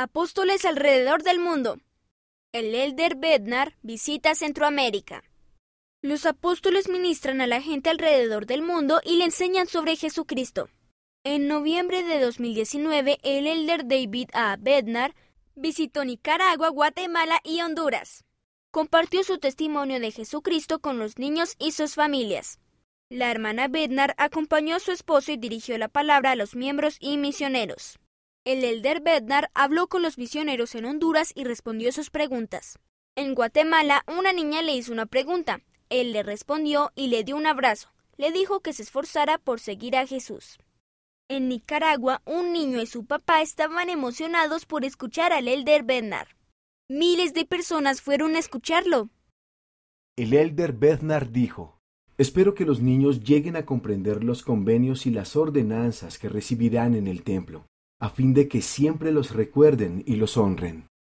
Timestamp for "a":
7.40-7.48, 14.34-14.54, 24.76-24.78, 26.30-26.36, 39.96-40.06, 48.34-48.38, 53.56-53.66, 58.00-58.10